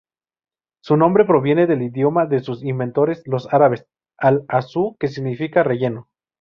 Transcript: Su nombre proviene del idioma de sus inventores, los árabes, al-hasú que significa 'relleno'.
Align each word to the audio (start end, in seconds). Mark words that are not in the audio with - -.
Su 0.83 0.97
nombre 0.97 1.25
proviene 1.25 1.67
del 1.67 1.83
idioma 1.83 2.25
de 2.25 2.39
sus 2.39 2.63
inventores, 2.63 3.21
los 3.27 3.53
árabes, 3.53 3.85
al-hasú 4.17 4.97
que 4.99 5.07
significa 5.07 5.61
'relleno'. 5.61 6.07